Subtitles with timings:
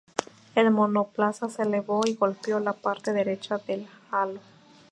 [0.55, 4.39] El monoplaza se elevó y golpeó la parte derecha del Halo.